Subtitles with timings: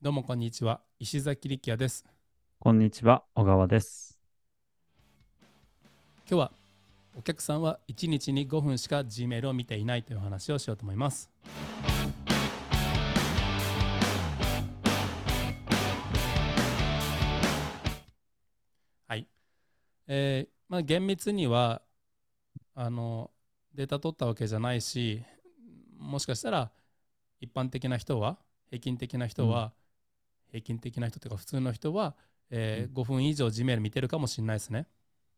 [0.00, 0.80] どうもこんにちは。
[1.00, 2.04] 石崎力也です。
[2.60, 4.20] こんにちは、小川です。
[6.30, 6.52] 今日は
[7.16, 11.28] お客さんは1日に5分しか Gmail を見ていないという話をしようと思います。
[19.08, 19.26] はい。
[20.06, 21.82] えーまあ厳密には
[22.76, 23.32] あの
[23.74, 25.24] データ取ったわけじゃないし、
[25.98, 26.70] もしかしたら
[27.40, 28.38] 一般的な人は
[28.70, 29.72] 平均的な人は、
[30.50, 32.16] 平均的な人というか普通の人は、
[32.50, 34.86] えー5分以上 Gmail 見てるかもしれないですね。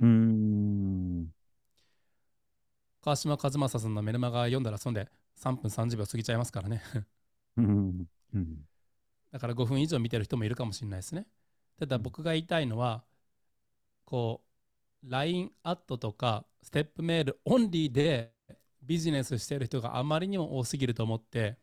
[0.00, 1.28] うーん。
[3.00, 6.80] 川島和正さんのメルマガ読んだらそんで3分30秒過ぎちゃいますからね。
[7.56, 8.06] うん。
[8.34, 8.68] うん。
[9.30, 11.26] だから5分以上見てる人もいるかもしれないですね。
[11.78, 13.04] ただ僕が言いたいのは、
[14.04, 14.42] こ
[15.04, 18.32] う、LINE アットとかステップメールオンリーで
[18.82, 21.58] ビジネスしてる人があまりにも多すぎると思って、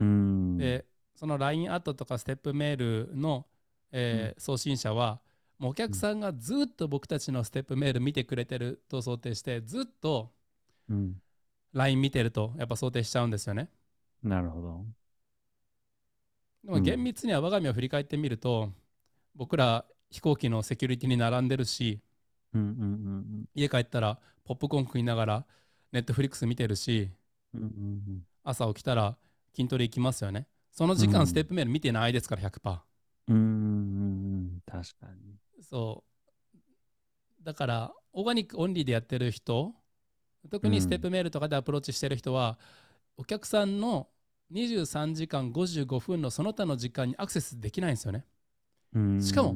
[0.00, 0.58] うん。
[0.58, 2.76] で、その LINE アットとかステップメー
[3.08, 3.46] ルの、
[3.92, 5.20] えー送信者は、
[5.58, 10.32] もうお客さんがずっと僕たちのステップメール見てくれてると想定して、ずっと
[10.88, 11.20] うん。
[11.72, 13.70] LINE 見てるとやっぱ想定しちゃうんですよね。
[14.22, 14.84] なるほど。
[16.64, 18.72] でも厳密には我が身を振り返ってみると、
[19.34, 22.00] 僕ら飛行機のセキュリティに並んでるし、
[22.54, 22.72] うんうんう
[23.42, 25.46] ん家帰ったらポップコーン食いながら
[25.92, 27.10] Netflix 見てるし、
[27.54, 27.60] うん。
[27.60, 27.70] うんう
[28.12, 29.16] ん朝起きたら
[29.54, 30.46] 筋トレ行きますよね。
[30.76, 32.78] その時間うんステップメール見てないですから100%。
[33.28, 34.62] うん。
[34.66, 35.62] 確かに。
[35.62, 36.04] そ
[37.40, 37.44] う。
[37.44, 39.72] だから、オーガニックオンリーでやってる人、
[40.50, 42.58] 特にステップメールとかでアプローチしてる人は、
[43.16, 44.08] お客さんの
[44.52, 48.26] 23時間55分のその他の時間にアクセスできないんですよね。
[48.94, 49.54] うんしかも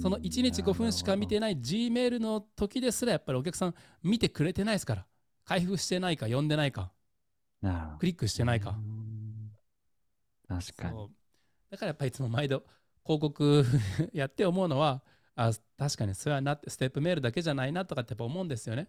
[0.00, 5.06] その1日5分しか見てなない Gmail の時ですらやっぱりお客さん見てくれてないですから。
[5.44, 6.92] 開封してないか、読んでないか、
[7.98, 8.78] クリックしてないか。
[10.50, 11.08] うん確かに。
[11.70, 12.64] だからやっぱりいつも毎度
[13.04, 13.64] 広告
[14.12, 15.02] やって思うのは、
[15.36, 18.88] あ確かにそれはなってステップメールだけじゃないなとかってやっぱ思うんですよね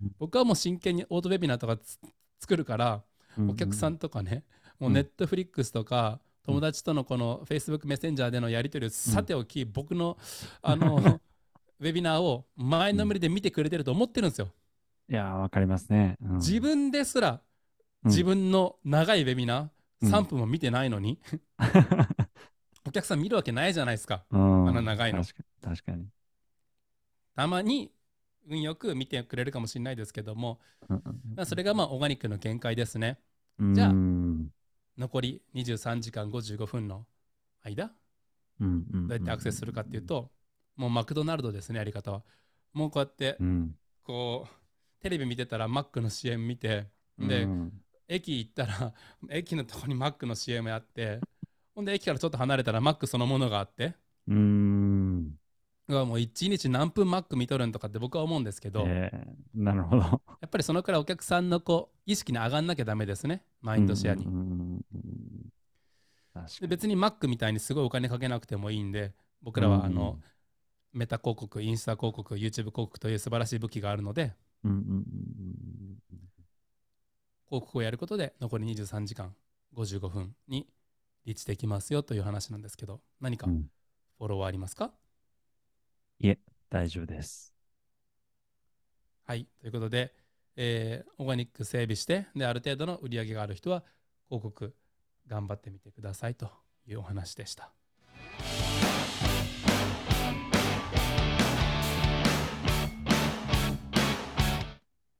[0.00, 0.12] うん。
[0.18, 1.98] 僕はもう真剣にオートウェビナーとかつ
[2.38, 3.04] 作るから、
[3.48, 4.44] お客さんとかね、
[4.78, 10.16] もうネットフリックスとか、友達とのこの Facebook メッセンジャーでのやり取りをさておき、僕の
[10.62, 10.96] あの
[11.80, 14.48] ウェビナーを前のめりで見てくれてると思ってるんですよ。
[15.08, 16.16] いやー、わかりますね。
[16.22, 17.42] うん自分ですら
[18.04, 19.70] うん自分の長いウェビナーうん
[20.02, 21.20] 3分も見てないのに、
[22.86, 24.24] お客さん見るわけないじゃないですか。
[24.30, 25.76] うんあの長いの確かに。
[25.76, 26.06] 確かに。
[27.36, 27.92] たまに
[28.48, 33.18] 運よく見てくれるかもしれないですけども、まあそれがまあオーガニックの限界ですね。
[33.58, 34.52] うんじゃあうん
[34.96, 37.06] 残り23時間55分の
[37.62, 37.92] 間、
[38.58, 40.30] どうやってアクセスするかっていうと、
[40.76, 42.22] もうマクドナルドですね、やり方は。
[42.72, 43.76] もうこうやってう、ん。
[44.02, 46.86] こう、テレビ見てたらマックの CM 見て、
[47.18, 47.79] で、うん
[48.10, 48.94] 駅行ったら、
[49.30, 51.20] 駅のとこにマックの CM やって、
[51.74, 53.96] ほんで駅からちょっと離れたらマックそのものがあって、
[54.28, 55.38] うーん。
[55.88, 60.22] うわもう1日何分マック見とるんとかって僕は思うんですけど、えーなるほど。
[60.40, 64.26] やっぱりそのくらいお客さんのこう意識に上がんなきゃダメですね、マインドシェアに。
[66.60, 69.12] で別にマックみたいにすごいお金かけなくてもいいんで、
[69.42, 69.94] 僕らはあうん。
[69.94, 70.18] の、
[70.92, 74.34] メタ広告、インスタ広告、YouTube 広告という素晴らしい武器があるので、
[74.64, 74.94] うんうんうん
[76.12, 76.29] うん
[77.50, 79.34] 広告をやることで残り23時間
[79.74, 80.68] 55分に
[81.26, 84.92] リーチできますよという話なんですけど、何かフォロワーありますか、
[86.70, 87.54] 大丈夫です。
[89.24, 89.46] はい。
[89.60, 90.14] ということで、
[90.56, 93.84] えーオーガニック整備して、で、ある程度の売り上げがある人は
[94.28, 94.74] 広告
[95.26, 96.50] 頑張ってみてくださいと
[96.86, 97.72] いうお話でした。